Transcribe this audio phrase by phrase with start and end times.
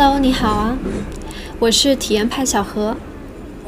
[0.00, 0.78] Hello，你好啊，
[1.58, 2.96] 我是体验派小何，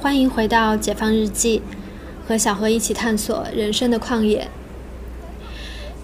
[0.00, 1.60] 欢迎回到解放日记，
[2.24, 4.46] 和小何一起探索人生的旷野。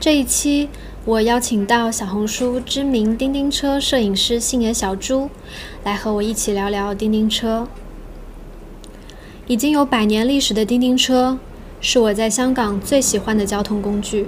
[0.01, 0.69] 这一期，
[1.05, 5.31] 我邀请到小红书知名叮叮车摄影师星野小猪，
[5.85, 7.69] 来和我一起聊聊叮叮车。
[9.47, 11.39] 已经有百年历史的叮叮车，
[11.81, 14.27] 是我在香港最喜欢的交通工具，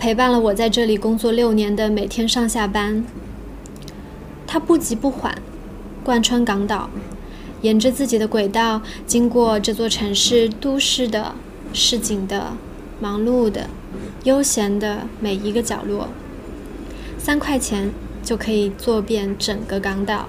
[0.00, 3.04] 陪伴了我在这里工作六年的每天上下班。
[4.52, 5.34] 它不急不缓，
[6.04, 6.90] 贯穿港岛，
[7.62, 11.34] 沿着自己的轨道，经过这座城市都市的、
[11.72, 12.52] 市井的、
[13.00, 13.70] 忙碌的、
[14.24, 16.08] 悠闲的每一个角落。
[17.16, 20.28] 三块钱就可以坐遍整个港岛。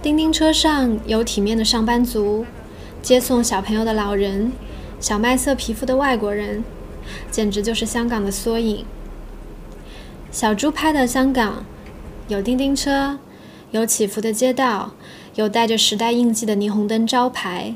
[0.00, 2.46] 叮叮车上有体面的上班族，
[3.02, 4.52] 接送小朋友的老人，
[5.00, 6.62] 小麦色皮肤的外国人，
[7.32, 8.84] 简直就是香港的缩影。
[10.30, 11.64] 小猪拍的香港。
[12.26, 13.18] 有叮叮车，
[13.70, 14.92] 有起伏的街道，
[15.34, 17.74] 有带着时代印记的霓虹灯招牌，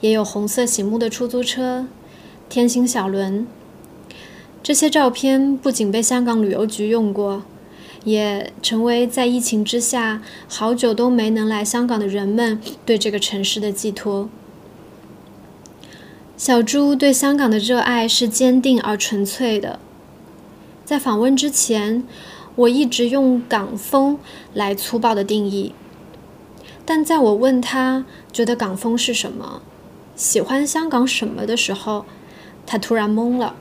[0.00, 1.88] 也有红色醒目的出租车、
[2.48, 3.44] 天星小轮。
[4.62, 7.42] 这些照片不仅被香港旅游局用过，
[8.04, 14.28] 也成为在疫情之下好久都没能来香港的人们对这个城市的寄托。
[16.36, 19.80] 小猪对香港的热爱是坚定而纯粹的。
[20.84, 22.04] 在访问之前。
[22.58, 24.18] 我一直用港风
[24.52, 25.72] 来粗暴的定义，
[26.84, 29.62] 但在我问他觉得港风是什么，
[30.16, 32.04] 喜欢香港什么的时候，
[32.66, 33.54] 他突然懵了，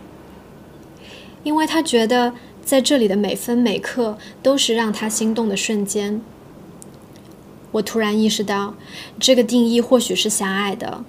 [1.43, 6.19] 因为他觉得在这里的每分每刻都是让他心动的瞬间。
[7.73, 8.73] 我突然意识到，
[9.19, 11.03] 这个定义或许是狭隘的，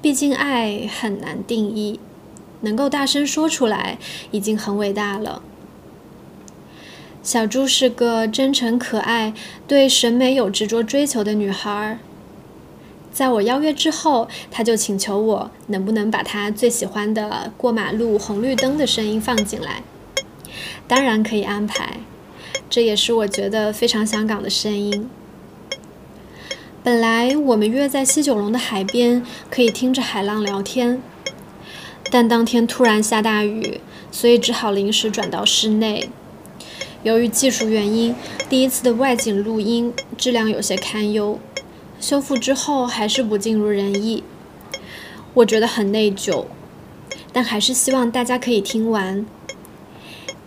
[0.00, 2.00] 毕竟爱很难定义，
[2.62, 3.98] 能够大声说出来
[4.30, 5.42] 已经很伟大了。
[7.24, 9.32] 小猪是个真诚可爱、
[9.66, 11.98] 对审美有执着追求的女孩。
[13.10, 19.82] 在我邀约之后，她就请求我能不能把她最喜欢的过马路红绿灯的声音放进来。
[20.86, 22.00] 当然可以安排，
[22.68, 25.08] 这也是我觉得非常香港的声音。
[26.82, 31.00] 本来我们约在西九龙的海边，可以听着海浪聊天，
[32.10, 33.80] 但当天突然下大雨，
[34.10, 36.10] 所以只好临时转到室内。
[37.04, 38.14] 由于技术原因，
[38.48, 41.38] 第一次的外景录音质量有些堪忧，
[42.00, 44.24] 修复之后还是不尽如人意，
[45.34, 46.46] 我觉得很内疚，
[47.30, 49.26] 但还是希望大家可以听完，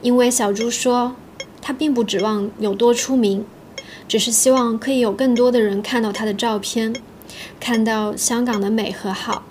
[0.01, 1.15] 因为小猪说
[1.61, 3.45] 他并不指望有多出名，
[4.07, 6.91] 只是希望可以有更多的人看到他的照片，
[7.59, 9.43] 看到香港的美和好。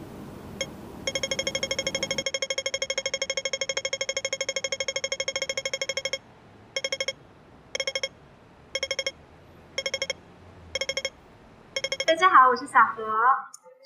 [12.77, 13.09] 小何，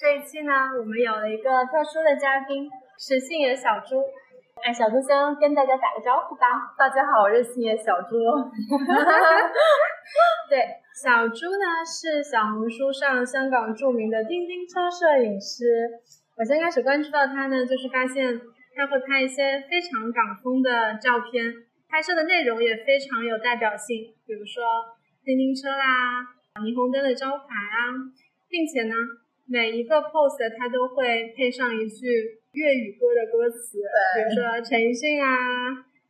[0.00, 2.68] 这一期呢，我们有了一个特殊的嘉宾，
[2.98, 4.02] 是信野小猪。
[4.66, 6.74] 哎，小猪先跟大家打个招呼吧。
[6.76, 8.18] 大家好，我是信野小猪。
[10.50, 10.58] 对，
[11.00, 15.86] 小猪呢是小红书上香港著名的叮叮车摄影师。
[16.36, 18.40] 我先开始关注到他呢，就是发现
[18.74, 21.54] 他会拍一些非常港风的照片，
[21.88, 24.64] 拍摄的内容也非常有代表性，比如说
[25.22, 26.26] 叮叮车啦、
[26.58, 28.18] 霓虹灯的招牌啊。
[28.50, 28.94] 并且呢，
[29.46, 32.06] 每一个 post 它都会配上一句
[32.52, 35.30] 粤语歌的歌词，比如说陈奕迅啊，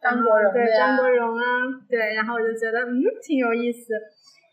[0.00, 1.44] 张国荣对张国荣啊，
[1.88, 3.92] 对，然后我就觉得嗯挺有意思，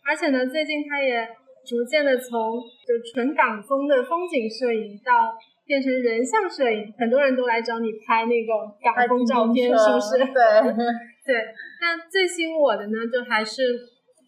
[0.04, 1.26] 而且呢，最近他也
[1.66, 5.32] 逐渐的从就纯港风的风景摄影到
[5.66, 8.52] 变成人像摄影，很多人都来找你拍那个
[8.84, 10.20] 港风照片，是不是？
[10.36, 10.44] 对
[11.24, 11.36] 对，
[11.80, 13.64] 那最吸引我的呢，就还是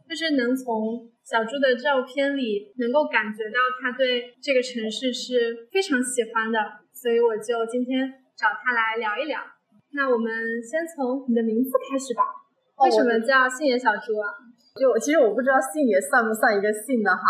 [0.08, 1.12] 就是能从。
[1.30, 6.58] 小猪的照片里，能够感觉到他对这个城市是非常喜欢的，
[6.92, 8.02] 所以我就今天
[8.34, 9.38] 找他来聊一聊。
[9.94, 10.34] 那我们
[10.66, 12.26] 先从你的名字开始吧，
[12.82, 14.26] 为什么叫信野小猪啊？
[14.74, 17.22] 就其实我不知道信野算不算一个姓的哈。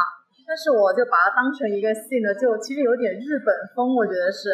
[0.49, 4.49] 但是我就把它当成一个姓的，就其实有点日本风，我觉得是。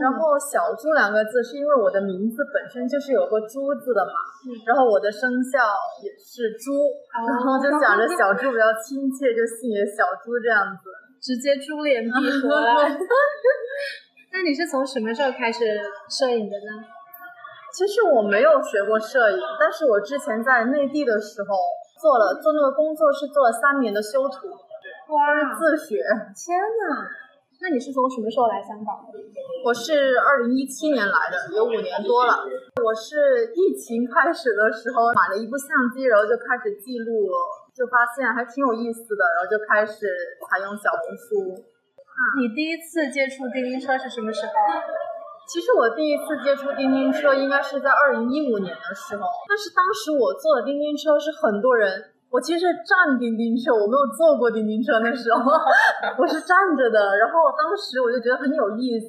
[0.00, 4.16] 然后“小猪”两个字是因为我的名字本身就是有个“猪”字的嘛，
[4.64, 5.60] 然后我的生肖
[6.00, 6.72] 也是猪，
[7.12, 10.88] 然后就想着 小猪比较亲切，就姓也小猪这样子，
[11.20, 12.88] 直接珠联璧合了。
[14.32, 15.60] 那你是从什么时候开始
[16.08, 16.80] 摄影的呢？
[17.76, 21.52] 其实我没有学过摄影，但是我之前在内地的时候
[22.00, 24.48] 做了做那个工作，是做了三年的修图。
[25.06, 26.02] 哇，自学！
[26.34, 27.06] 天呐，
[27.62, 29.14] 那你是从什么时候来香港的？
[29.62, 32.42] 我是二零一七年来的，有五年多了。
[32.82, 37.30] 我是疫情开始的时候买了一部相机，然后就开始记录
[37.70, 40.10] 就发现还挺有意思的，然后就开始
[40.50, 41.54] 采用小红书。
[42.42, 44.52] 你第一次接触叮叮车是什么时候？
[45.46, 52.02] 其实我第一次接触叮叮车应该是在二零一五年的时候，但是当时我坐的叮叮车是很多人，
[52.36, 59.08] 我其实是站叮叮车，我没有坐过叮叮车，那时候我是站着的，然后当时我就觉得很有意思，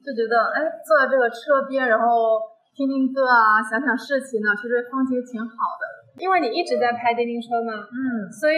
[0.00, 2.40] 就觉得哎坐在这个车边，然后
[2.72, 5.84] 听听歌啊，想想事情呢，其实风景挺好的。
[6.16, 8.56] 因为你一直在拍叮叮车嘛，嗯，所以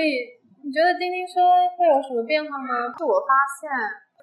[0.63, 1.43] 你觉得叮叮车
[1.75, 2.95] 会有什么变化吗？
[2.95, 3.67] 就我发现。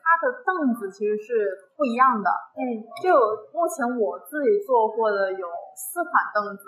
[0.05, 3.09] 它的凳子其实是不一样的，嗯，就
[3.49, 6.61] 目前我自己坐过的有四款凳子。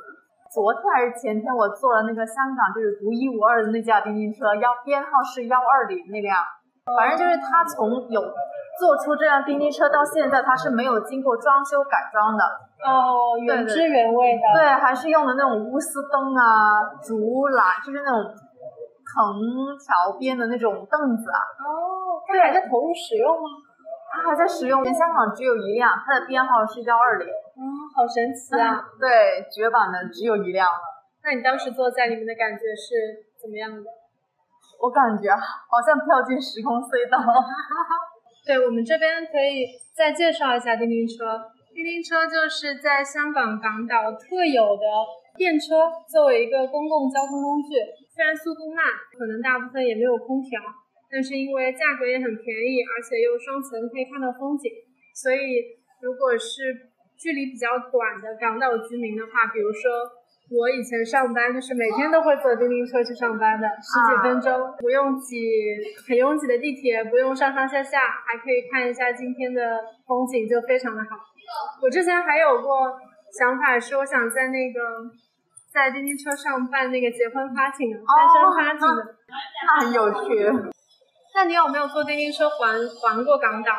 [0.53, 6.37] 昨天还是前天，我坐了那个香港就是独一无二的那架叮叮车，幺编号是幺二零那辆。
[6.97, 8.21] 反正就是它从有
[8.79, 12.43] 做出这辆叮叮车到现在，它是没有经过装修改装的。
[12.85, 14.41] 哦，原汁原味的。
[14.55, 21.39] 对，还是用的那种钨丝灯啊，竹篮，就是那种藤条编的那种凳子啊。
[21.59, 22.23] 哦。
[22.25, 23.43] 它还在投入使用吗？
[24.13, 27.27] 它还在使用，全香港只有一辆，它的编号是幺二零。
[27.57, 28.85] 嗯，好神奇啊！
[29.01, 30.85] 对，绝版的只有一辆了。
[31.25, 33.89] 那你当时坐在里面的感觉是怎么样的？
[34.77, 37.17] 我感觉好像跳进时空隧道。
[38.45, 41.49] 对我们这边可以再介绍一下叮叮车。
[41.73, 44.85] 叮叮车就是在香港港岛特有的
[45.35, 47.73] 电车，作为一个公共交通工具，
[48.13, 48.85] 虽然速度慢，
[49.17, 50.61] 可能大部分也没有空调。
[51.09, 54.69] 但是因为价格也很便宜，而且又双层可以看到风景，
[55.17, 59.81] 所以如果是距离比较短的港岛居民的话，比如说
[60.53, 65.35] 我以前上班就是每天都会坐叮叮车去上班的，十几分钟，不用挤
[66.07, 69.61] 很拥挤的地铁，不用上上下下，还可以看一下今天的
[70.07, 71.17] 风景，就非常的好。
[71.81, 72.93] 我之前还有过
[73.37, 74.79] 想法，是我想在那个
[75.73, 77.99] 在叮叮车上办那个结婚 party，单
[78.31, 79.15] 身 party 的，
[79.65, 80.51] 那很有趣。
[81.35, 83.71] 那你有没有坐叮叮车环环过港岛？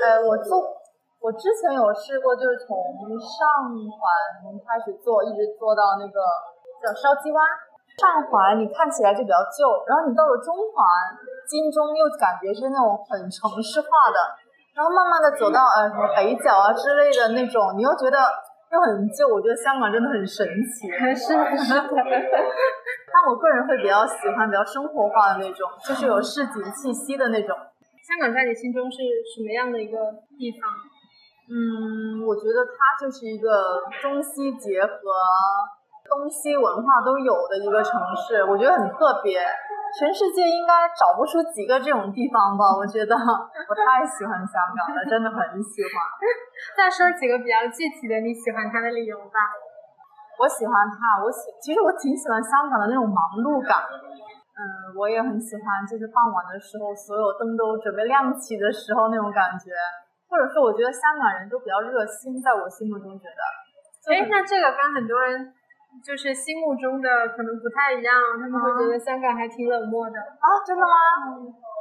[0.00, 0.77] 呃，我坐，
[1.18, 2.78] 我之前有试过，就是从
[3.18, 4.02] 上环
[4.62, 6.18] 开始做，一直做到那个
[6.82, 7.42] 叫筲箕湾。
[7.98, 10.86] 上环你看起来就比较旧，然后你到了中环、
[11.46, 14.18] 金钟又感觉是那种很城市化的，
[14.78, 18.18] 然后慢慢的走到呃什么北角啊之类的那种，你又觉得。
[18.68, 20.92] 又很旧，我觉得香港真的很神奇。
[21.16, 21.88] 是 是的，
[23.08, 27.56] 但我个人会比较喜欢比较生活化的那种，就是有市井气息的那种。
[28.04, 29.96] 香港在你心中是什么样的一个
[30.36, 30.68] 地方？
[31.48, 34.92] 嗯，我觉得它就是一个中西结合、
[36.04, 39.40] 东西文化都有的一个城市，我觉得很特别。
[39.96, 42.76] 全世界应该找不出几个这种地方吧？
[42.76, 45.92] 我觉得我太喜欢香港了，真的很喜欢。
[46.76, 49.40] 再说几个比较具体的你喜欢它的理由吧。
[50.36, 53.80] 我喜欢它，我喜其实我挺喜欢香港的那种忙碌感。
[54.52, 59.72] 嗯，我也很喜欢，就是傍晚的时候，所有灯都准备亮起的时候那种感觉。
[60.28, 63.40] 或者说，我觉得香港人都比较热心，在我心目中觉得。
[64.12, 65.54] 哎，那这个跟很多人。
[66.04, 70.94] 就是心目中的可能不太一样，他们会觉得香港还挺冷漠的啊，真的吗？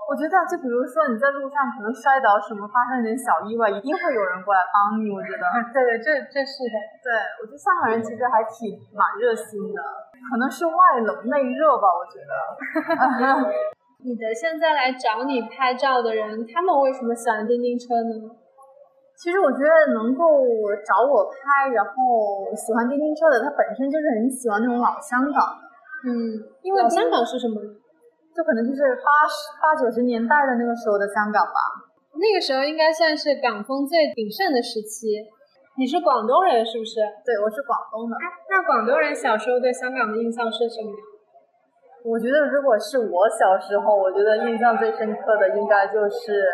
[0.10, 5.12] 我觉得就比如说你在路上可能摔倒什么，发生点小意外，一定会有人过来帮你。
[5.12, 5.43] 我觉得，
[5.75, 6.75] 对对，这这是的。
[7.03, 7.12] 对，
[7.43, 9.79] 我觉得香港人其实还挺蛮热心的，
[10.31, 12.31] 可能是外冷内热吧，我觉得。
[14.04, 18.13] 你的现在来找你拍照的人，他们为什么喜欢叮叮车呢？
[19.18, 20.24] 其实我觉得能够
[20.86, 25.58] 找我拍，然后喜欢叮叮车的，他本身就是很喜欢那种老香港。
[26.06, 27.58] 嗯，因为香港是什么？
[28.38, 31.58] 就可能就是八十八九十年代的那个时候的香港吧。
[32.13, 35.25] 那个时候应该算是港风最鼎盛的时期。
[35.77, 37.01] 你是广东人是不是？
[37.25, 38.16] 对，我是广东的。
[38.50, 40.94] 那广东人小时候对香港的印象是什么？
[42.07, 46.47] 我觉得如果是我小时候，我觉得印象最深刻的应该就是。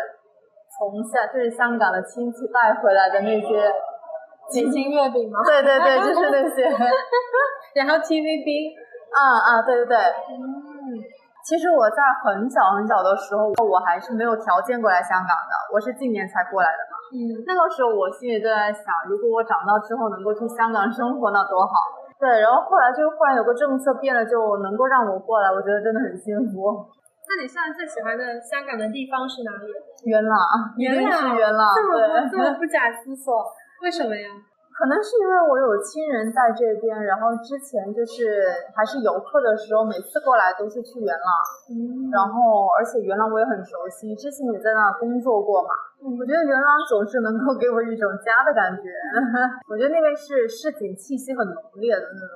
[0.74, 3.70] 从香就是香港的亲戚带回来的那些
[4.50, 5.38] 几斤月饼吗？
[5.46, 6.66] 对对对，就是那些。
[7.78, 8.74] 然后 TVB，
[9.14, 9.94] 啊啊，对对对。
[10.34, 10.98] 嗯，
[11.46, 16.98] 其实我在很小很小的时候，我还是没有条件过来香港的，我是近年才过来的嘛。
[17.14, 21.70] 嗯，那个时候我心里就在想，如果我长大之后能够去香港生活，那多好。
[22.18, 26.86] 对，然后后来就忽然有个政策变了，就能够让我过来，我觉得真的很幸福。
[27.26, 29.66] 那你现在最喜欢的香港的地方是哪里？
[30.04, 30.38] 元朗，
[30.76, 33.44] 元朗是元朗，这么这么不假思索，
[33.82, 34.28] 为什么呀？
[34.74, 38.42] 可能是因为我有亲人在这边，然后之前就是
[38.74, 41.30] 还是游客的时候，每次过来都是去元朗，
[41.70, 45.70] 嗯，然后而且元朗我也很熟悉，之前也在那工作过嘛，
[46.02, 48.90] 我觉得元朗总是能够给我一种家的感觉，
[49.70, 52.34] 我觉得那边是市井气息很浓烈的那种。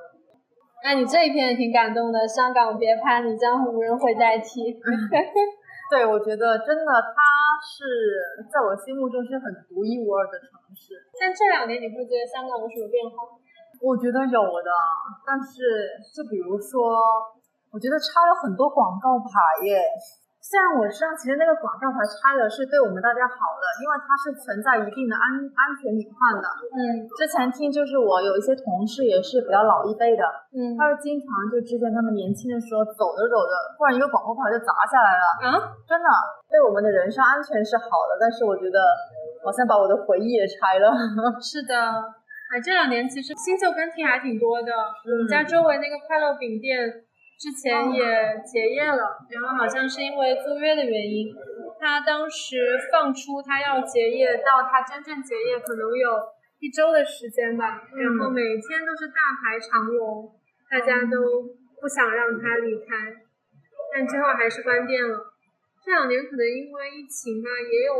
[0.81, 4.79] 那你这一篇也挺感动的，香港别拍，你江湖无人会代替。
[5.89, 7.17] 对，我觉得真的，它
[7.65, 10.93] 是在我心目中是很独一无二的城市。
[11.17, 13.25] 像这两年，你会觉得香港有什么变化？
[13.81, 14.69] 我觉得有的，
[15.25, 16.93] 但是就比如说，
[17.73, 19.81] 我觉得插了很多广告牌耶。
[20.39, 26.47] 虽然我知道，其实那个广告牌拆了是对我们大家好的，因为它是存在一定的安安全隐患的。
[26.71, 30.23] 嗯，之前听就是我有一些同事也是比较老一辈的，
[30.55, 35.25] 嗯，他是经常就之前他们年轻的时候走着走着，突然一个广告牌就砸下来了。
[35.43, 35.47] 嗯，
[35.83, 36.07] 真的，
[36.47, 38.79] 对我们的人身安全是好的，但是我觉得
[39.43, 40.87] 好像把我的回忆也拆了。
[41.43, 41.75] 是的，
[42.55, 44.71] 哎，这两年其实新旧更替还挺多的。
[45.03, 46.79] 我们家周围那个快乐饼店。
[47.39, 48.03] 之前也
[48.43, 51.31] 结业了，然后好像是因为租约的原因，
[51.79, 56.19] 他当时放出他要结业，到他真正结业可能有
[56.59, 60.35] 一周的时间吧，然后每天都是大排长龙，
[60.67, 61.47] 大家都
[61.79, 63.07] 不想让他离开，
[63.95, 65.31] 但最后还是关店了。
[65.79, 67.95] 这两年可能因为疫情嘛，也有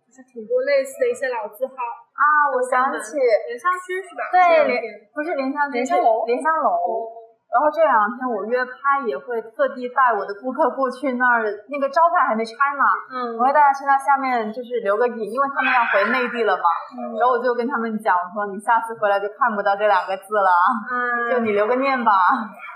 [0.00, 2.24] 就是挺多类似的一些老字号啊，
[2.56, 4.32] 我想起莲香区是吧？
[4.32, 4.80] 对，莲
[5.12, 7.27] 不是莲香莲香楼，莲香楼。
[7.48, 20.52] 然后这两天我约拍也会特地带我的顾客过去那儿，那个招牌还没拆嘛，嗯，我会带他去那下面就是留个影，因为他们要回内地了嘛，嗯，然后我就跟他们讲，我说你下次回来就看不到这两个字了，
[20.92, 20.96] 嗯，
[21.32, 22.12] 就你留个念吧。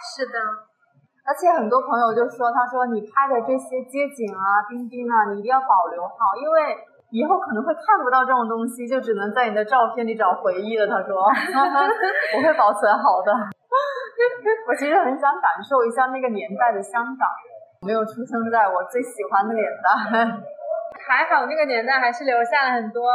[0.01, 0.37] 是的，
[1.29, 6.81] 而且很多朋友就说，他说你拍的这些街景啊、钉钉啊，你一定要保留好，因为
[7.13, 10.89] 以后可能会看不到这种东西，就只能在你的照片里找回忆了。
[10.89, 13.37] 他说， 我会保存好的。
[14.69, 17.29] 我其实很想感受一下那个年代的香港，
[17.87, 19.89] 没有出生在我最喜欢的年代。
[21.03, 23.11] 还好那个年代还是留下了很多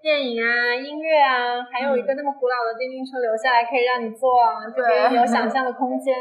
[0.00, 4.30] 电影啊、音乐啊，还有一个那么古老的电瓶车留下来，可以让你坐，
[4.74, 6.14] 就可以有想象的空间。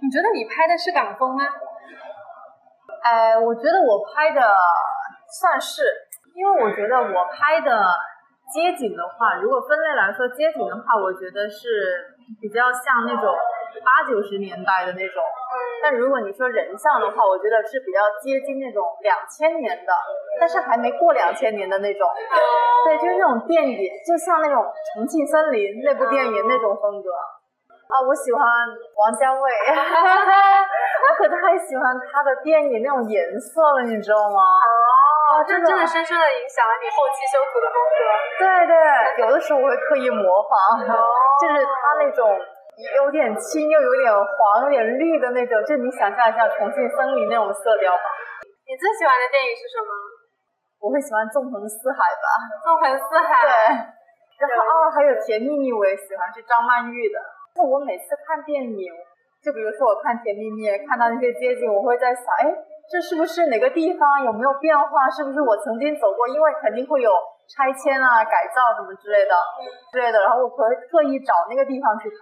[0.00, 1.44] 你觉得你拍的是港风吗？
[3.02, 4.40] 哎，我觉得我拍的
[5.40, 5.82] 算是，
[6.34, 7.84] 因为我觉得我拍的
[8.52, 12.14] 街景的话，如果分类来说，街景的话，我觉得是。
[12.40, 13.36] 比较像那种
[13.80, 15.22] 八九十年代的那种，
[15.82, 19.92] 但如果你说人像的话，我觉得是比较接近那种两千年的，
[20.38, 22.08] 但是还没过两千年的那种。
[22.84, 24.62] 对，就是那种电影，就像那种
[24.94, 27.10] 《重庆森林》那部电影那种风格。
[27.84, 28.40] 啊，我喜欢
[28.96, 34.40] 王家卫， 我可太喜欢他的电影那种颜色了，你知道吗？
[35.24, 38.00] 哦，这真的深深的影响了你后期修图的风格。
[38.40, 38.74] 对对，
[39.24, 40.80] 有的时候我会刻意模仿，
[41.40, 42.24] 就是他那种
[42.74, 48.06] 有点青又有点黄、有点绿的那种，就你想象一下重庆森林那种色调吧。
[48.66, 49.88] 你最喜欢的电影是什么？
[50.82, 52.26] 我会喜欢《纵横四海》吧，
[52.64, 53.30] 《纵横四海》。
[54.36, 57.16] 对，然后哦，还有《甜蜜蜜》，我也喜欢，是张曼玉的。
[57.56, 58.92] 那我每次看电影，
[59.40, 62.52] 就比如说我看《甜蜜蜜》，看到那些街景，我会在想，哎，
[62.90, 65.08] 这是不是哪个地方有没有变化？
[65.08, 66.26] 是不是我曾经走过？
[66.28, 67.12] 因为肯定会有
[67.48, 69.32] 拆迁啊、改造什么之类的，
[69.88, 70.18] 之类的。
[70.20, 72.18] 然后我会特意找那个地方去拍。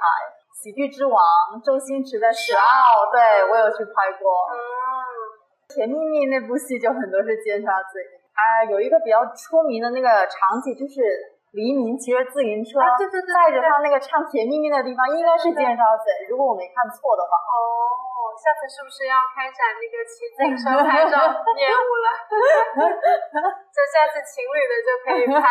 [0.63, 1.19] 喜剧之王，
[1.59, 2.63] 周星驰的《十二》，
[3.11, 4.31] 对我有去拍过。
[4.55, 4.55] 嗯，
[5.67, 7.99] 甜蜜蜜那部戏就很多是尖沙咀。
[8.31, 11.03] 啊，有一个比较出名的那个场景就是。
[11.53, 17.37] 黎明骑着自行车，对对对，带着他那个唱《甜蜜蜜》的地方，应该是尖沙咀，如果我没看错的话。
[17.37, 17.61] 哦，
[18.37, 21.17] 下次是不是要开展那个骑自行车拍照
[21.57, 22.07] 业务了？
[23.73, 25.41] 就下次情侣的就可以拍《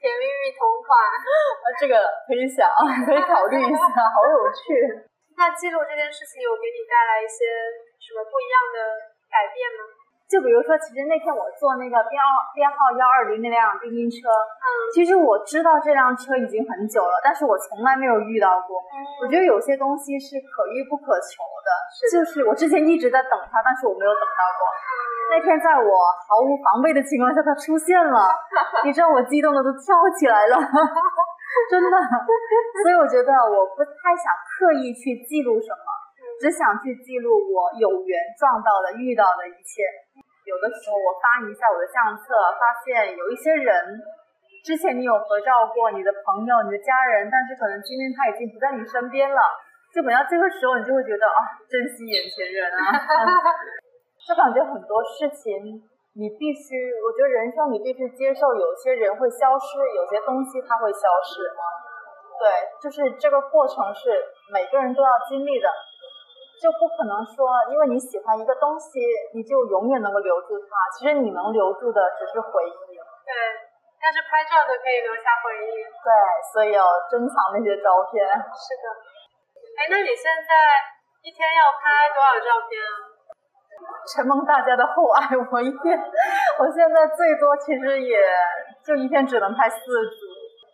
[0.00, 0.92] 甜蜜蜜》同款。
[1.62, 1.94] 啊，这个
[2.26, 2.66] 可以想，
[3.06, 5.08] 可以考虑一下，好有趣。
[5.36, 7.48] 那记录这件事情有给你带来一些
[7.98, 8.78] 什么不一样的
[9.32, 10.01] 改变吗？
[10.32, 18.80] 就比如说，其实那天我坐那个编号编号幺二零那辆叮叮车，嗯，其实我知道这辆车已经很久了，但是我从来没有遇到过。
[18.96, 24.64] 嗯，我觉得有些东西是可遇不可求的，是就是我之前一直在等它，但是我没有等到过。
[25.36, 25.92] 那天在我
[26.28, 28.32] 毫无防备的情况下，它出现了，
[28.88, 30.56] 你知道我激动的都跳起来了，
[31.68, 31.96] 真的。
[32.80, 35.86] 所以我觉得我不太想刻意去记录什么，
[36.40, 39.84] 只想去记录我有缘撞到的、遇到的一切。
[40.52, 43.72] 有的时候我翻一下我的相册，发现有一些人，
[44.60, 49.40] 之前你有合照过你的朋友、你的家人，但是可能今天他已经不在你身边了，
[49.96, 52.92] 就每到这个时候，你就会觉得啊，珍惜眼前人啊，
[54.28, 55.80] 就感觉很多事情
[56.12, 61.40] 你必须，我觉得人生你必须接受，有些人会消失，有些东西它会消失，
[62.36, 62.44] 对，
[62.76, 64.12] 就是这个过程是
[64.52, 65.72] 每个人都要经历的。
[66.62, 69.02] 就不可能说，因为你喜欢一个东西，
[69.34, 70.70] 你就永远能够留住它。
[70.94, 72.94] 其实你能留住的只是回忆。
[73.26, 73.34] 对，
[73.98, 75.82] 但是拍照的可以留下回忆。
[75.82, 76.08] 对，
[76.54, 78.22] 所以要珍藏那些照片。
[78.54, 78.86] 是的。
[79.74, 80.54] 哎，哎，那你现在
[81.26, 83.10] 一天要拍多少照片啊？
[84.14, 85.98] 承蒙大家的厚爱， 我一天，
[86.58, 88.22] 我现在最多其实也
[88.86, 90.22] 就一天只能拍四组，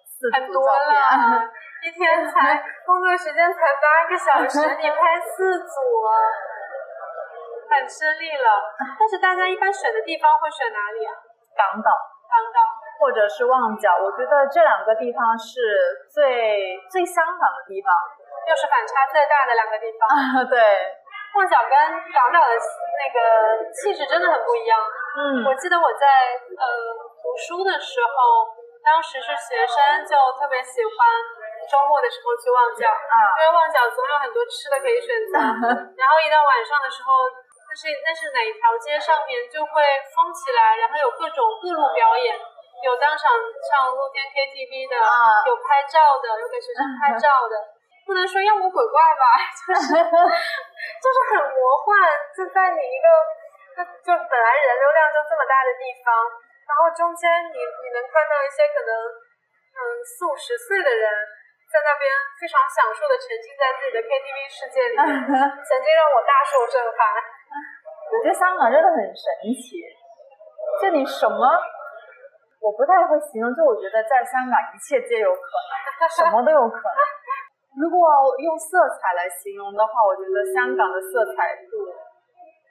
[0.05, 1.49] 四很多了，
[1.85, 5.75] 一天才工作时间才八个小时， 你拍四组，
[6.07, 6.13] 啊
[7.71, 8.49] 很吃力了。
[8.99, 11.13] 但是大家一般选的地方会选哪里啊？
[11.55, 11.91] 港岛，
[12.27, 12.59] 港岛，
[12.99, 17.93] 或者是旺角，我觉得这两个地方是最最香港的地方，
[18.49, 20.09] 又是反差最大的两个地方。
[20.49, 20.59] 对。
[21.37, 21.71] 旺角跟
[22.11, 24.81] 港岛的那个气质真的很不一样。
[25.15, 26.65] 嗯，我记得我在呃
[27.21, 28.49] 读书的时候，
[28.83, 30.97] 当时是学生，就特别喜欢
[31.67, 35.35] 周末的时候去旺角，因为旺角总有很多吃的可以选择。
[35.99, 37.27] 然后一到晚上的时候，
[37.67, 39.83] 那是那是哪条街上面就会
[40.15, 42.37] 封起来，然后有各种各路表演，
[42.85, 43.33] 有当场
[43.67, 44.95] 唱露天 KTV 的，
[45.49, 47.57] 有拍照的，有给学生拍照的。
[48.09, 49.25] 不能说妖魔鬼怪吧，
[49.69, 51.93] 就是就是很魔幻，
[52.33, 56.09] 就在你一个，就本来人流量就这么大的地方，
[56.65, 58.93] 然后中间你你能看到一些可能
[59.77, 61.05] 嗯四五十岁的人
[61.69, 62.09] 在那边
[62.41, 64.97] 非常享受的沉浸在自己的 KTV 世界里，
[65.69, 66.99] 曾经让我大受震撼。
[68.09, 69.77] 我觉得香港真的很神奇，
[70.81, 71.45] 就你什么，
[72.65, 75.41] 我不太会形容，就我觉得在香港一切皆有可
[76.01, 77.01] 能，什么都有可能。
[77.77, 78.01] 如果
[78.41, 81.85] 用色彩来形容的话，我觉得香港的色彩度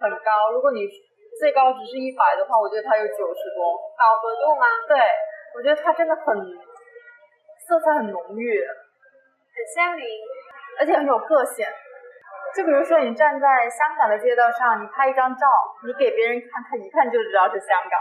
[0.02, 0.50] 很高。
[0.52, 0.90] 如果你
[1.38, 3.78] 最高值是一百的话，我觉得它有九十多。
[3.94, 4.66] 饱和度吗？
[4.90, 4.98] 对，
[5.54, 6.34] 我觉得它真的很
[7.62, 8.58] 色彩很浓郁，
[9.58, 10.06] 很鲜明，
[10.78, 11.66] 而且很有个性。
[12.54, 15.46] 就比如说你站在香港的街道上，你拍一张照，
[15.86, 17.94] 你给别人看，他一看就知道是香港。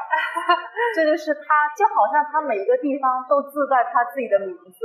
[0.94, 4.80] 这就是它，就好像它每一个地方都自带它自己的名字。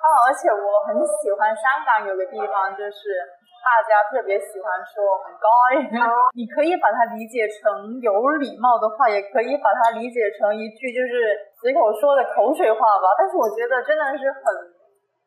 [0.00, 3.16] 哦，而且我很喜欢香港有个地方，就是
[3.64, 5.88] 大家特别喜欢说很高音。
[6.36, 13.06] 你可以把它理解成有礼貌的话，也可以把它理解成一句就是随口说的口水话吧。
[13.16, 14.44] 但是我觉得真的是很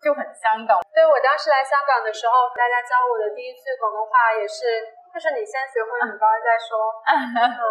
[0.01, 0.81] 就很香港。
[0.91, 4.81] 对我当时来香港的时候，大家教我的第一句广东话也是，
[5.13, 6.73] 就是你先学会很高音再说。
[7.05, 7.61] 嗯，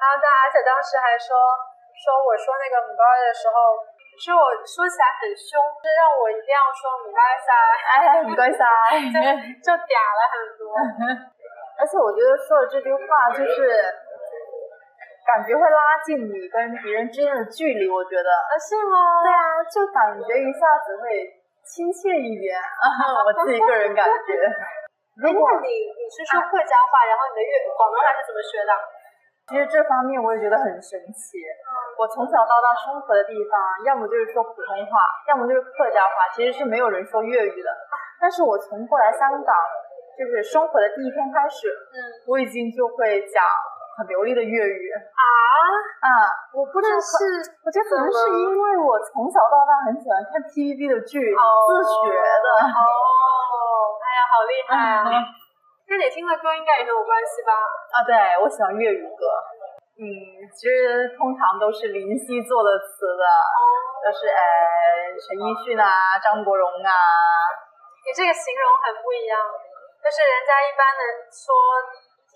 [0.00, 1.36] 然后当而且当时还说
[1.92, 3.54] 说我说那个很高音的时候。
[4.20, 7.48] 其实我说起来很凶，就让我一定要说“唔该晒”，
[7.88, 8.68] 哎，唔该晒，
[9.08, 9.16] 就
[9.64, 10.76] 就嗲了很多。
[11.80, 13.80] 而且我觉得说的这句话，就是
[15.24, 17.88] 感觉会拉近你跟别人之间的距离。
[17.88, 19.24] 我觉得，啊，是吗？
[19.24, 21.24] 对啊，就感觉一下子会
[21.64, 22.56] 亲切一点。
[23.26, 24.32] 我自己个人感觉。
[25.20, 28.72] 如果你你是说客家话，然后你的粤广东话是怎么学的？
[29.50, 31.42] 其实这方面我也觉得很神奇。
[31.98, 34.92] 我从小到大生活的地方，要么就是说普通话，
[35.28, 37.68] 要么就是客家话，其实是没有人说粤语的。
[38.20, 39.52] 但是我从过来香港，
[40.16, 43.42] 就是生活的第一天开始，嗯，我已经就会讲
[43.98, 44.82] 很流利的粤语。
[44.94, 45.22] 啊
[46.00, 46.08] 啊！
[46.56, 47.16] 我不知道是，
[47.64, 52.48] 我觉得可能是因为我从小到大很喜欢看 TVB 的剧，自学的。
[52.72, 52.80] 哦，
[54.00, 55.04] 哎呀，好厉害啊！
[55.90, 57.52] 跟你听的歌应该也很有关系吧？
[57.92, 59.24] 啊，对，我喜欢粤语歌。
[60.00, 60.06] 嗯，
[60.56, 63.24] 其实通常都是林夕做的词的，
[64.00, 64.40] 都是呃
[65.20, 66.92] 陈奕迅啊、张国荣啊。
[68.00, 69.36] 你这个形容很不一样，
[70.00, 71.52] 就是人家一般的说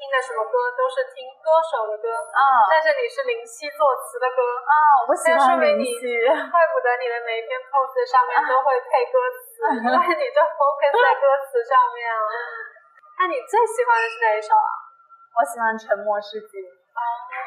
[0.04, 12.28] 听的什么歌都是听歌手的歌，啊，但是你是林夕作词的歌，啊，我喜欢林夕，怪不得你的每一篇 post 上面都会配歌词， 因为你就 focus 在歌词上面了。
[13.16, 14.68] 那你最喜欢的是哪一首啊？
[15.32, 16.60] 我喜欢《沉默是金》。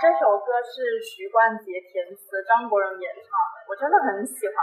[0.02, 4.58] 这首歌是徐冠杰填词，张国荣演唱的，我真的很喜欢。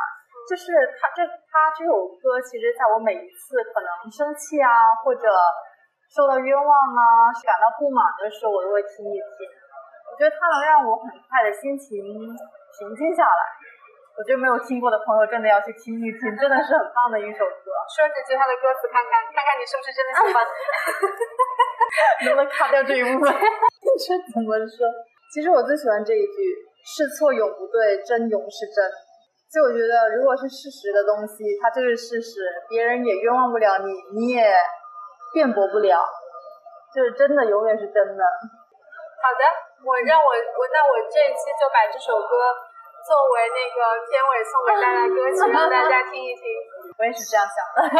[0.50, 0.66] 就是
[0.98, 5.30] 他这他这首歌，其实在我每一次可能生气啊，或者
[6.10, 9.46] 受到冤枉啊，感到不满的时候，我都会听一听。
[10.08, 13.42] 我觉得它能让我很快的心情平静下来。
[14.14, 17.66] 我觉得没有听过的朋友真的要去听一听，真的是很棒的一首歌。
[17.90, 20.38] 说几句他的歌词看看，看看你是不是真的喜欢。
[22.22, 23.26] 能不能卡掉这一部分？
[23.34, 24.86] 这怎么说？
[25.34, 26.38] 其实我最喜欢这一句：
[26.86, 28.86] 是错永不对，真永是真。
[29.50, 34.54] 就我觉得，如果是事实的东西，它就是事实，别人也冤枉不了你，你也
[35.34, 36.06] 辩驳不了，
[36.94, 38.22] 就是真的永远是真的。
[39.20, 39.42] 好的，
[39.82, 42.70] 我让我我那我这一期就把这首歌。
[43.04, 46.40] 作为那个片尾送给大家歌曲，让大家听一听。
[46.96, 47.84] 我也是这样想的。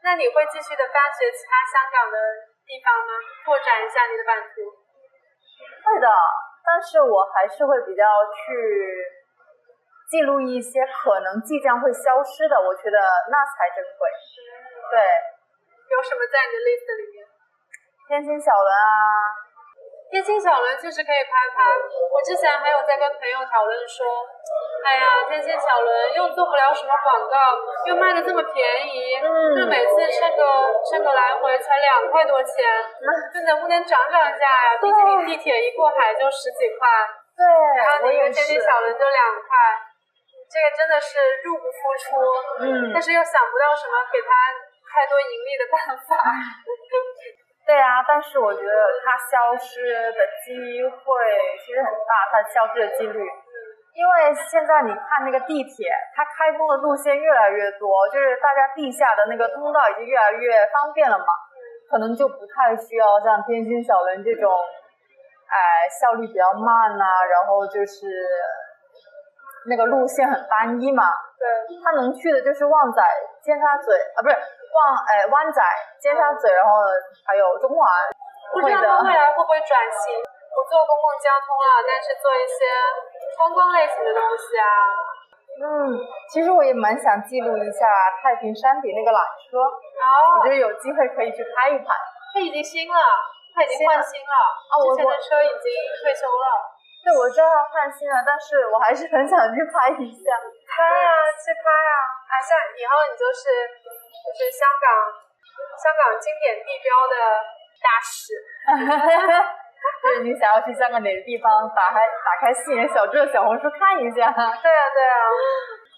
[0.00, 2.16] 那你会继续的发掘其他香港的
[2.64, 3.12] 地方吗？
[3.44, 4.64] 拓展一下你的版图？
[5.84, 6.08] 会的，
[6.64, 8.00] 但是我还是会比较
[8.32, 9.04] 去
[10.10, 12.98] 记录一些可能即将会消失的，我觉得
[13.30, 14.08] 那才珍贵。
[14.90, 15.00] 对，
[15.90, 17.26] 有什么在你的 list 里面？
[18.08, 19.44] 天星小轮啊。
[20.12, 21.64] 天星小轮确实可以拍拍。
[21.90, 24.06] 我之前还有在跟朋友讨论说，
[24.86, 27.34] 哎呀，天星小轮又做不了什么广告，
[27.90, 29.18] 又卖的这么便宜，
[29.58, 32.54] 就每次乘个乘个来回才两块多钱，
[33.34, 34.78] 就能不能涨涨价呀？
[34.78, 36.86] 毕竟你地铁一过海就十几块，
[37.34, 37.42] 对，
[37.82, 39.50] 然后那个天星小轮就两块，
[40.54, 42.14] 这个真的是入不敷出，
[42.62, 44.30] 嗯，但是又想不到什么给他
[44.86, 46.14] 太多盈利的办法。
[47.66, 51.02] 对啊，但是我觉得它消失的机会
[51.58, 53.18] 其实很大，它消失的几率，
[53.98, 54.12] 因为
[54.46, 61.26] 现在你看那个地铁，它开通的路线越来越多，就是大家地下的那个通道已经越来越方便了嘛，
[61.90, 64.52] 可能就不太需要像天津小轮这种，
[65.48, 68.06] 哎，效率比较慢呐，然后就是
[69.66, 71.44] 那个路线很单一嘛，对，
[71.82, 73.00] 他能去的就是旺仔、
[73.42, 74.36] 尖沙咀啊，不是。
[74.74, 75.62] 旺哎，湾仔、
[76.02, 76.82] 尖沙咀，然后
[77.22, 77.78] 还有中环，
[78.50, 80.18] 不知道他未来会不会转型，
[80.50, 82.66] 不做公共交通了，但是做一些
[83.38, 84.66] 观光类型的东西啊。
[85.54, 85.94] 嗯，
[86.26, 87.86] 其实我也蛮想记录一下
[88.18, 91.94] 太平山顶那个缆车，我觉得有机会可以去拍一拍。
[92.34, 92.98] 它已经新了，
[93.54, 94.34] 它已经换新了，
[94.90, 95.70] 之前的车已经
[96.02, 96.73] 退休了。
[97.04, 100.24] 对，我知道它换新了，但是我还是很想去拍一下。
[100.64, 101.92] 拍啊，去拍啊！
[102.32, 103.44] 啊，像以后你就是。
[104.24, 104.88] 就是香港，
[105.78, 107.14] 香港经典地标的
[107.78, 108.32] 大使。
[110.02, 114.32] 就是你想要去香港哪个地方，打开打开信眼小志的小红书看一下。
[114.32, 115.16] 对啊，对啊。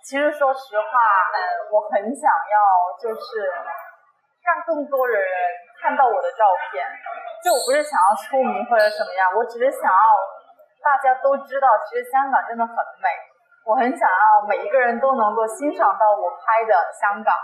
[0.03, 0.91] 其实说实话，
[1.33, 1.39] 嗯，
[1.71, 2.59] 我很想要，
[2.99, 3.47] 就是
[4.43, 5.23] 让更多人
[5.81, 6.83] 看到我的照片。
[7.47, 10.03] 就我不是想要出名或者什么样，我只是想要
[10.87, 13.11] 大家都知道，其实香港真的很美。
[13.67, 17.35] 我很想要每一个人都能够欣赏到我拍的香港。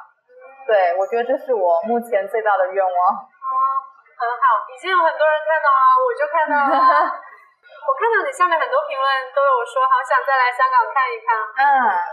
[0.62, 2.98] 对，我觉得这是我目前最大的愿望。
[3.18, 3.50] 哦，
[4.14, 6.78] 很好，已经有很多人看到了，我就看到了。
[7.83, 11.35] 我看到你下面很多评论都有说，好想再来香港看一看。
[11.59, 11.66] 嗯，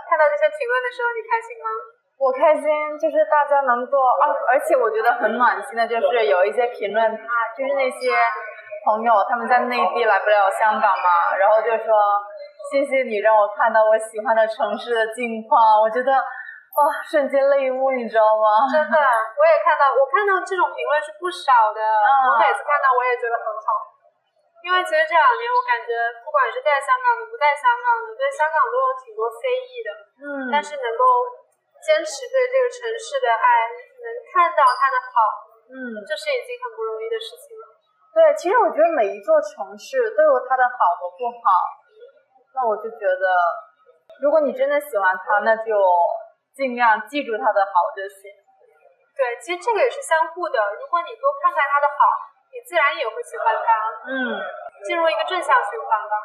[0.09, 1.69] 看到这些评论的时候，你开心吗？
[2.17, 2.65] 我开心，
[2.97, 8.17] 就是大家能够啊，而且我觉得很暖心的，就是有一些评论，他就是那些
[8.89, 11.93] 朋友，他们在内地来不了香港嘛，然后就说
[12.73, 16.09] 谢谢你让我看到我喜欢的城市的近况，我觉得。
[16.69, 18.63] 哇，瞬间泪目，你知道吗？
[18.71, 21.81] 真的，我也看到，我看到这种评论是不少的。
[21.83, 23.83] 我每次看到，我也觉得很好。
[24.63, 25.91] 因为其实这两年，我感觉
[26.23, 29.89] 不管是在香港的，不在香港的，对香港都有挺多非议的。
[30.23, 30.47] 嗯。
[30.55, 31.03] 但是能够
[31.83, 33.45] 坚持对这个城市的爱，
[33.99, 37.68] 能看到它的好，嗯，这是已经很不容易的事情了。
[38.13, 41.41] 对，其实我觉得每一座城市都有它的好和不好。
[42.55, 43.25] 那我就觉得，
[44.21, 45.73] 如果你真的喜欢它，那就。
[46.49, 48.27] 尽量记住它的好就行。
[49.15, 50.59] 对，其实这个也是相互的。
[50.75, 51.95] 如果你多看看它的好，
[52.51, 53.63] 你自然也会喜欢它。
[54.11, 54.35] 嗯，
[54.83, 56.19] 进入一个正向循环吧。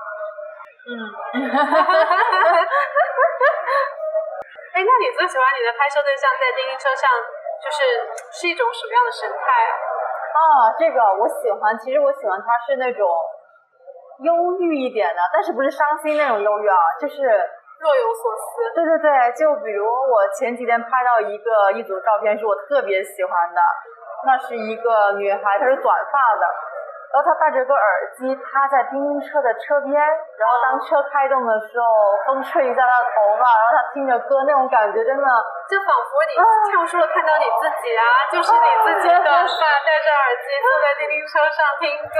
[0.90, 1.06] 嗯。
[4.74, 7.06] 哎，那你最喜欢你的拍摄对象在叮叮车上，
[7.62, 8.02] 就是
[8.34, 9.38] 是一种什么样的神态
[9.70, 9.93] 啊？
[10.34, 11.78] 啊，这个我喜欢。
[11.78, 13.06] 其实我喜欢他是那种
[14.20, 17.22] 忧郁一点的，但是不是伤心那种忧郁啊，就是。
[17.74, 23.60] 若有所思，对对对，就比如我前几天拍到一个一组照片，是我特别喜欢的，
[24.24, 26.46] 那是一个女孩，她是短发的。
[27.14, 31.86] 然后他戴着个耳机，趴在叮叮车的车边，然后当车开动的时候，
[32.26, 35.26] 风吹一下他的头发，然后他听着歌，那种感觉真的
[35.70, 38.02] 就仿佛你跳出了看到你自己啊，
[38.34, 42.18] 就是你自己短发，戴着耳机坐在叮叮车上听歌，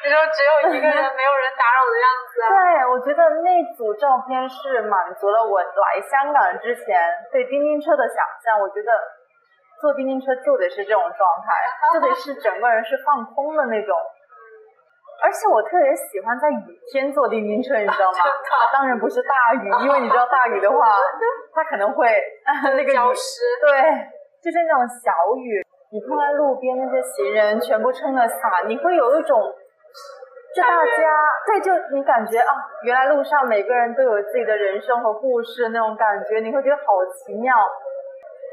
[0.00, 2.32] 你说只有一个人，没有人打扰的样子。
[2.40, 2.56] 对，
[2.88, 6.88] 我觉得那组照片是满足了我来香港之前
[7.28, 8.88] 对叮叮车的想象，我觉得。
[9.82, 11.50] 坐叮叮车就得是这种状态，
[11.92, 13.98] 就得是整个人是放空的那种。
[15.22, 18.18] 而且我特别喜欢在雨天坐电瓶车，你知道吗？
[18.74, 20.96] 当然不是大雨，因为你知道大雨的话，
[21.54, 22.10] 它可能会
[22.76, 23.40] 那个浇湿。
[23.62, 23.70] 对，
[24.42, 29.38] 就是那种小雨，你看看路边那些行人全部撑着伞，你会有一种，
[30.54, 31.00] 就大家
[31.46, 32.50] 对，就你感觉啊，
[32.82, 36.82] 原来路上每个人都有自己的人生和故事那种感觉，你会觉得好
[37.14, 37.54] 奇妙。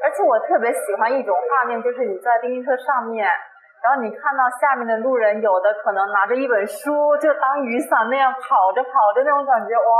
[0.01, 3.27] 而且我特别喜欢一种画面，就是你在电瓶车上面，
[3.81, 9.91] 然后你看到下面的路人，有的可能拿着一本书，就当雨伞那样跑着跑着那种感觉，哇，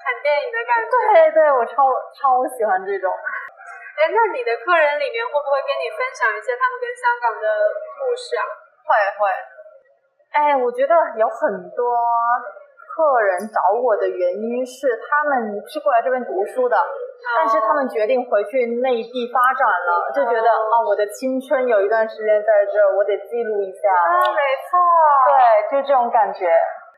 [0.00, 0.88] 看电影的感觉。
[0.88, 1.84] 对对，我超
[2.16, 3.12] 超喜欢这种。
[3.98, 7.46] 哎，那你的客人里面会不会跟你分享一些他们跟香港的
[8.00, 8.44] 故事啊？
[8.86, 9.28] 会会。
[10.32, 11.98] 哎，我觉得有很多
[12.98, 16.74] 客客人找我的原因是，他们是过来这边读书的，
[17.38, 23.86] 但是他们决定回去内地发展了，就觉得啊，我的青春有一段时间在这儿，我得记录一下。
[23.94, 24.82] 啊，没错，
[25.30, 25.38] 对，
[25.70, 26.50] 就这种感觉。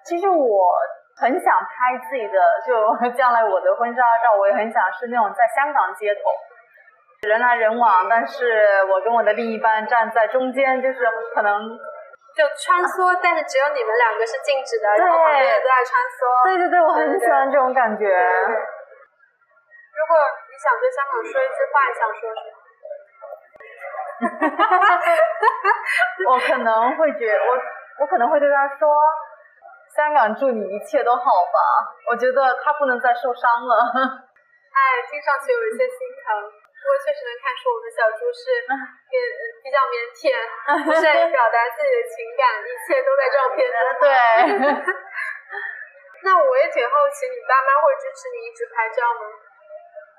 [0.09, 0.73] 其实我
[1.21, 2.73] 很想拍自己的，就
[3.13, 6.21] 将来我的婚纱照，我也很想是那种在香港街头，
[7.29, 11.61] 人来人往，但是我跟我的另一半站在中间，就是可能。
[12.37, 16.19] 就穿梭，但是只有你们两个是静止的，然后旁边人都在穿梭。
[16.45, 18.07] 对对对，我很喜欢这种感觉。
[18.07, 20.13] 如果
[20.49, 22.49] 你想对香港说一句话，你想说什么？
[26.29, 27.59] 我可能会觉我
[28.01, 28.89] 我可能会对他说
[29.97, 31.59] ：“香港祝你一切都好吧。”
[32.09, 33.75] 我觉得他不能再受伤了。
[34.71, 36.53] 哎，听上去有一些心疼。
[36.81, 38.65] 不过确实能看出我们小猪是
[39.13, 39.17] 也
[39.61, 40.25] 比较腼腆，
[40.89, 43.77] 不善于表达自己的情感，一切都在照片中。
[44.01, 44.09] 对。
[46.25, 49.29] 那我也挺好奇，你爸妈会支持你一直拍照吗？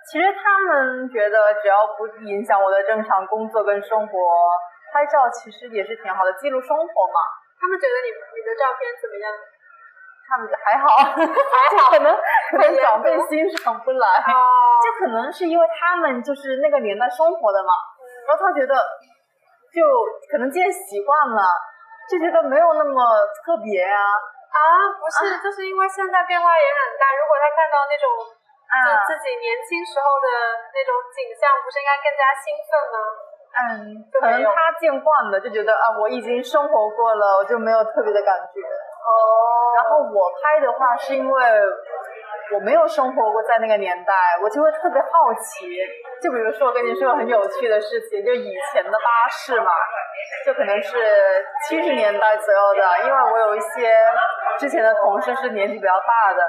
[0.10, 4.18] 其实他们觉得只要不影响我的正常工作跟生活，
[4.94, 7.20] 拍照其实也是挺好的，记录生活嘛。
[7.62, 9.30] 他们觉得你你的照片怎么样？
[10.32, 12.08] 他们还好，还好， 可能
[12.56, 14.08] 可能长辈欣赏不来。
[14.82, 17.76] 就可能是因为他们就是那个年代生活的嘛，
[18.26, 18.74] 然后他觉得
[19.70, 19.84] 就
[20.32, 21.44] 可能渐习惯了，
[22.10, 22.96] 就觉得没有那么
[23.44, 24.00] 特别啊。
[24.52, 24.60] 啊，
[24.96, 27.12] 不是，就是因为现在变化也很大。
[27.12, 30.28] 如果他看到那种就自己年轻时候的
[30.72, 32.98] 那种景象，不是应该更加兴奋吗？
[33.52, 33.68] 嗯，
[34.12, 38.60] 可能他见惯了，就觉得啊，我已经生活过了，我就没有特别的感觉。
[39.08, 39.14] 哦。
[39.92, 41.44] 然后我拍的话是因为。
[42.52, 45.72] 我没有生活过在那个年代，我就会特别好奇。
[46.22, 49.72] 就比如说，我跟你说个很有趣的事情，就以前的巴士嘛，
[50.46, 50.92] 就可能是
[51.64, 53.08] 七十年代左右的。
[53.08, 53.96] 因为我有一些
[54.60, 56.44] 之前的同事是年纪比较大的，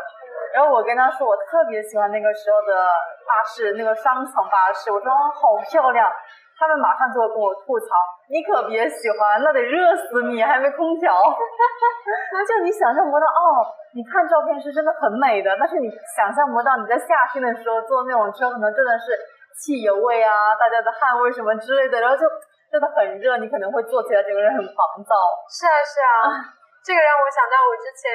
[0.53, 2.75] 然后我跟他说，我特别喜欢那个时候的
[3.23, 6.11] 巴士，那个双层巴士，我说好漂亮。
[6.59, 7.87] 他们马上就会跟我吐槽
[8.31, 11.11] ：“你可别喜欢，那得热死你，还没空调。”
[12.47, 19.17] 就你想象不到哦，你看照片是真的很美的，但是你想象不到你在夏天的时候坐那种车，可能真的是
[19.59, 22.23] 汽油味啊，大家的汗味什么之类的，然后就
[22.71, 25.13] 真的很热，你可能会坐起来整个人很烦躁。
[25.51, 26.39] 是啊是啊，
[26.85, 28.11] 这个让我想到我之前，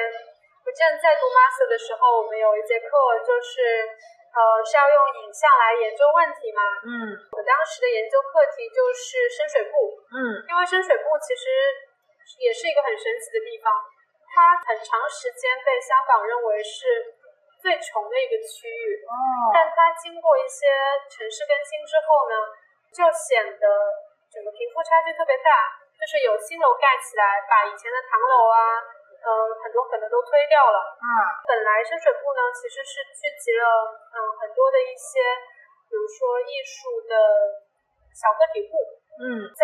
[0.64, 2.88] 我之前在读 master 的时候，我们有一节课
[3.26, 3.52] 就是。
[4.38, 6.62] 呃，是要用影像来研究问题嘛？
[6.86, 9.74] 嗯，我当时的研究课题就是深水埗。
[10.14, 11.50] 嗯，因为深水埗其实
[12.38, 13.74] 也是一个很神奇的地方，
[14.30, 17.18] 它很长时间被香港认为是
[17.58, 19.02] 最穷的一个区域。
[19.10, 20.70] 哦，但它经过一些
[21.10, 22.34] 城市更新之后呢，
[22.94, 23.66] 就显得
[24.30, 28.86] 整个贫富差距特别大，就是有新楼盖起来，把以前的唐楼啊。
[29.18, 29.28] 嗯，
[29.60, 30.78] 很多可能都推掉了。
[31.02, 31.06] 嗯，
[31.46, 33.66] 本来深水埗呢，其实是聚集了
[34.14, 35.20] 嗯很多的一些，
[35.90, 37.14] 比如说艺术的
[38.14, 38.78] 小个体户。
[39.18, 39.62] 嗯，在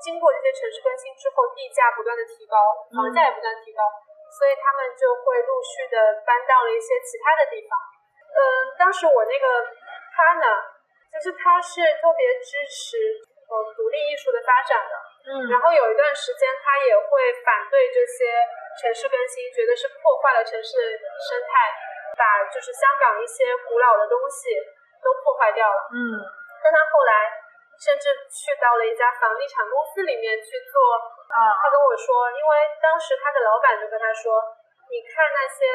[0.00, 2.56] 经过这些城市更新之后，地价不断的提高，
[2.88, 3.84] 房价也不断提高，
[4.32, 7.76] 所以他们就会陆续的搬到了一些其他的地方。
[8.32, 8.40] 嗯，
[8.80, 9.46] 当时我那个
[10.16, 10.48] 他呢，
[11.12, 12.96] 就是他是特别支持
[13.52, 14.94] 呃独立艺术的发展的。
[15.28, 17.04] 嗯，然后有一段时间，他也会
[17.44, 18.32] 反对这些。
[18.80, 21.70] 城市更新，觉得是破坏了城市生态，
[22.18, 24.50] 把就是香港一些古老的东西
[25.02, 25.80] 都破坏掉了。
[25.94, 26.18] 嗯，
[26.62, 27.30] 但他后来
[27.78, 30.76] 甚至去到了一家房地产公司里面去做。
[31.34, 32.50] 啊，他跟我说，因为
[32.82, 34.38] 当时他的老板就跟他说，
[34.90, 35.66] 你看那些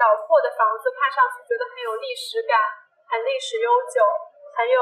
[0.00, 2.56] 老破的房子，看上去觉得很有历史感，
[3.08, 4.00] 很历史悠久，
[4.56, 4.80] 很有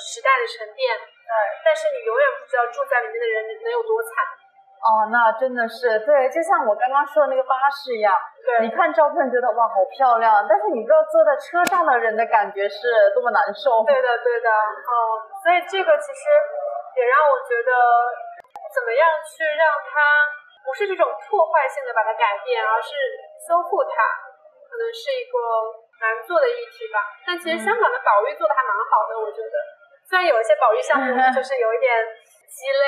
[0.00, 0.96] 时代的沉淀。
[0.96, 1.32] 对，
[1.64, 4.24] 但是你永远不知道住在里面的人能有多惨。
[4.82, 8.10] 哦，那真的是对，就像我刚刚说的那个巴士一样，
[8.42, 13.86] 对，你看照片觉得哇好漂亮，但是你不知道坐在车上的人的感觉是多么难受。
[13.86, 14.90] 对的，对的，嗯，
[15.38, 16.22] 所以这个其实
[16.98, 17.70] 也让我觉得，
[18.74, 20.02] 怎么样去让它
[20.66, 22.90] 不是这种破坏性的把它改变，而是
[23.46, 23.94] 修复它，
[24.66, 25.36] 可能是一个
[26.02, 27.06] 难做的议题吧。
[27.22, 29.54] 但其实香港的保育做的还蛮好的，我觉得，
[30.10, 32.02] 虽然有一些保育项目 就是有一点。
[32.52, 32.84] 鸡肋，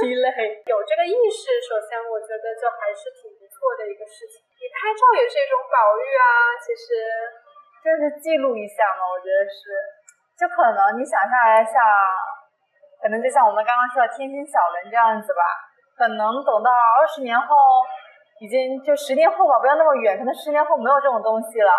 [0.00, 0.26] 鸡肋，
[0.64, 4.40] 有这个意识，首先我觉得就还是挺不错的一个事情。
[4.56, 7.04] 你拍照也是一种保育啊，其实
[7.84, 9.04] 就是记录一下嘛。
[9.04, 9.76] 我觉得是，
[10.40, 11.76] 就可能你想象一下，
[13.04, 15.44] 可能就像我们刚刚说的天津小轮这样子吧。
[15.92, 17.44] 可能等到二十年后，
[18.40, 21.72] 已经就十年后吧，不要那么远，可能十年后没有这种东西了。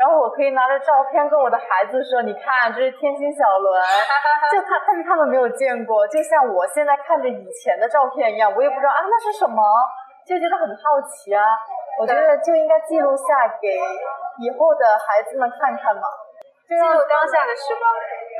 [0.00, 3.68] 然后我可以拿着照片跟我的孩子说：“你看，这是天星小轮。
[4.48, 9.60] ”就他，但是他们没有见过，就像我现在看着以前的照片一样，我也不知道啊那是什么，
[10.24, 11.44] 就觉得很好奇啊。
[12.00, 13.76] 我觉得就应该记录下给
[14.40, 16.08] 以后的孩子们看看嘛，
[16.64, 17.84] 记录当下的时光。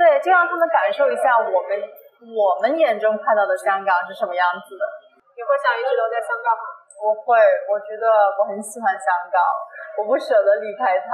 [0.00, 1.76] 对，就让他们感受一下我们
[2.24, 4.84] 我们眼中看到的香港是什么样子的。
[5.36, 6.79] 你会想一直留在香港吗？
[6.98, 7.38] 我会，
[7.70, 8.06] 我觉得
[8.38, 9.38] 我很喜欢香港，
[9.98, 11.08] 我不舍得离开它。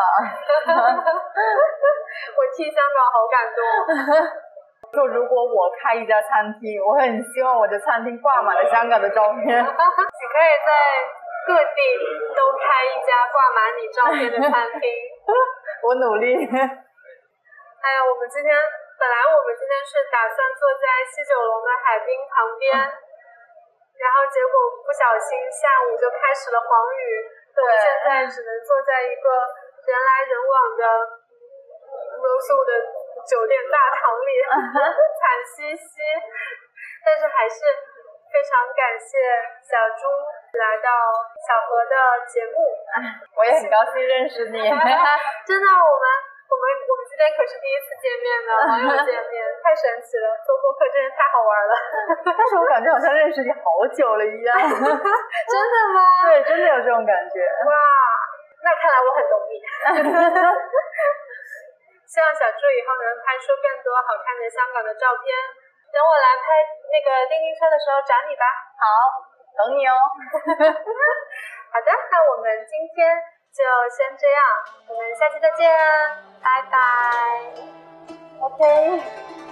[0.73, 3.61] 我替香港好感动。
[4.95, 9.43] 就如果我开一家餐厅，我很希望我的餐厅挂满了香港的照片。
[9.45, 10.71] 你可以在
[11.47, 11.81] 各地
[12.35, 14.83] 都开一家挂满你照片的餐厅。
[15.83, 16.35] 我努力。
[16.47, 18.55] 哎呀，我们今天
[18.99, 22.73] 本来我们今天是打算坐在西九龙的海滨旁边，
[23.99, 24.53] 然后结果
[24.85, 29.29] 不小心下午就开始了黄雨，对，现在只能坐在一个
[29.85, 30.83] 人来人往的
[32.21, 32.71] Rose 的。
[33.27, 34.31] 酒店大堂里
[35.19, 35.99] 惨兮兮，
[37.03, 37.59] 但是还是
[38.31, 39.19] 非常感谢
[39.67, 40.07] 小朱
[40.55, 41.11] 来到
[41.43, 42.71] 小何的节目，
[43.35, 44.63] 我也很高兴认识你。
[44.63, 46.07] 真的，我们
[46.47, 49.36] 我们我们今天可是第一次见面呢，网友见面太
[49.77, 51.73] 神奇了，做播客真是太好玩了。
[52.33, 54.57] 但是我感觉好像认识你好久了一样。
[54.65, 56.01] 真的吗？
[56.27, 57.45] 对，真的有这种感觉。
[57.69, 57.73] 哇，
[58.65, 59.61] 那看来我很懂你。
[62.09, 65.29] 希望小朱以后能拍出更多好看的香港的照片。
[65.93, 66.45] 等我来拍
[66.91, 68.45] 那个叮叮车的时候找你吧。
[68.81, 68.85] 好，
[69.57, 69.95] 等你哦。
[71.71, 73.17] 好的，那我们今天
[73.53, 74.41] 就先这样，
[74.89, 75.71] 我们下期再见，
[76.43, 76.77] 拜拜。
[78.41, 79.46] OK。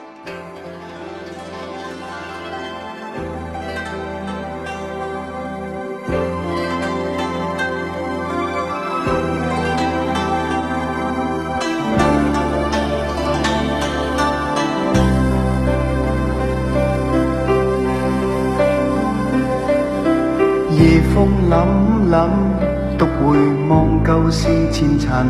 [21.54, 23.38] 风凛凛，独回
[23.68, 25.24] 望旧事前尘，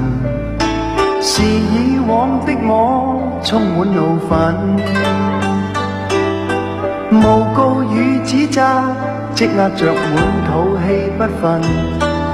[1.20, 4.32] 是以往的我充满怒愤，
[7.20, 8.62] 诬告与指责
[9.34, 11.60] 积压着满肚气不愤，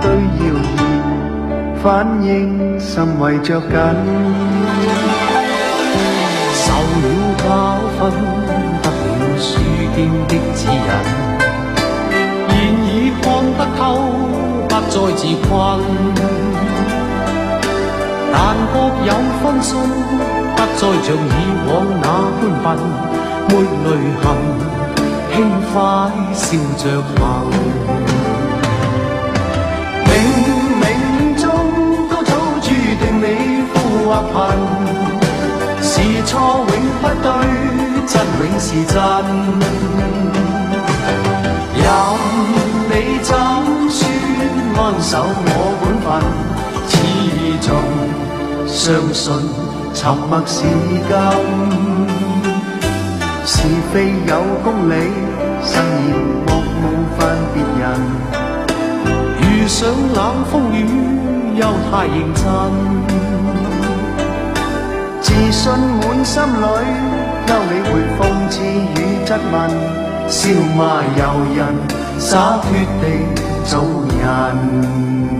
[0.01, 0.05] 对
[0.39, 0.81] 谣言
[1.83, 3.71] 反应甚为着紧，
[6.55, 6.63] 受
[7.03, 7.05] 了
[7.43, 7.49] 教
[7.99, 7.99] 训，
[8.83, 8.87] 得
[9.19, 9.59] 了书
[9.97, 9.99] 剑
[10.29, 11.20] 的指引。
[14.69, 15.51] 不再自困。
[18.33, 18.35] 但
[18.73, 18.75] 各
[19.07, 19.11] 有
[19.43, 19.69] 分数，
[20.57, 21.29] 不再像以
[21.67, 21.71] 往
[22.03, 22.05] 那
[22.63, 22.69] 般笨，
[23.49, 23.51] 没
[23.85, 23.89] 泪
[24.23, 24.25] 痕，
[25.33, 25.35] 轻
[25.73, 25.75] 快
[26.35, 26.47] 笑
[26.79, 26.83] 着
[27.17, 27.19] 行。
[30.07, 30.09] 冥
[30.81, 30.85] 冥
[31.41, 31.43] 中
[32.09, 33.25] 都早注定你
[33.73, 33.75] 富
[34.09, 34.33] 或贫，
[35.83, 35.93] 是
[36.27, 36.31] 错
[36.69, 37.29] 永不对，
[38.07, 38.95] 真永是真。
[43.03, 43.35] 你怎
[43.89, 43.99] 说
[44.77, 45.49] 安守我
[45.81, 46.07] 本分？
[46.87, 46.93] 始
[47.67, 47.69] 终
[48.69, 48.79] 相
[49.15, 49.25] 信
[49.95, 50.61] 沉默是
[51.09, 51.11] 金。
[53.47, 53.57] 是
[53.91, 54.33] 非有
[54.63, 54.93] 公理，
[55.65, 55.73] 慎
[56.09, 56.11] 言
[56.45, 56.49] 莫
[56.81, 56.83] 冒
[57.17, 57.19] 犯
[57.55, 57.83] 别人。
[59.41, 59.79] 遇上
[60.15, 60.19] 冷
[60.51, 60.79] 风雨，
[61.57, 61.61] 又
[61.91, 62.45] 太认真。
[65.23, 66.65] 自信满心里，
[67.47, 69.55] 休理会讽刺与质问。
[70.29, 70.39] 笑
[70.77, 70.79] 骂
[71.17, 71.21] 由
[71.57, 71.59] 人，
[72.21, 73.83] 洒脱地做
[74.21, 75.40] 人。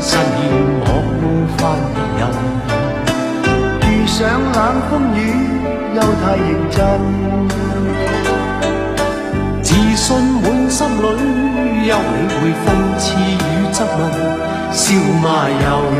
[0.00, 0.22] 誓言
[0.80, 0.86] 我
[1.18, 1.22] 辜
[1.56, 1.58] 负
[1.92, 2.22] 别人，
[3.82, 4.18] 遇上
[4.52, 4.56] 冷
[4.88, 5.18] 风雨
[5.94, 6.76] 又太认真，
[9.60, 10.06] 自信
[10.40, 11.04] 满心里，
[11.88, 12.64] 休理会讽
[12.96, 13.36] 刺与
[13.72, 14.00] 质问，
[14.70, 14.80] 笑
[15.20, 15.98] 骂由人，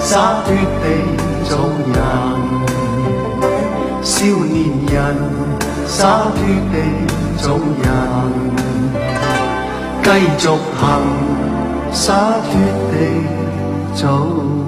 [0.00, 0.10] 洒
[0.44, 0.48] 脱
[0.80, 0.84] 地
[1.44, 1.50] 做
[1.92, 1.94] 人。
[4.02, 4.56] 少年
[4.90, 4.94] 人，
[5.86, 5.98] 洒
[6.32, 6.38] 脱
[6.72, 6.74] 地
[7.36, 7.44] 做
[7.82, 7.84] 人，
[10.02, 10.06] 继
[10.38, 11.45] 续行。
[11.96, 12.52] 洒脱
[12.92, 13.24] 地
[13.94, 14.65] 走。